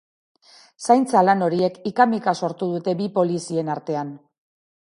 [0.85, 4.17] Zaintza lan horiek hika-mika sortu dute bi polizien artean.